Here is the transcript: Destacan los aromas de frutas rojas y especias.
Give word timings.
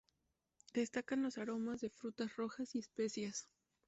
Destacan 0.73 1.21
los 1.21 1.37
aromas 1.37 1.79
de 1.81 1.91
frutas 1.91 2.35
rojas 2.35 2.73
y 2.73 2.79
especias. 2.79 3.47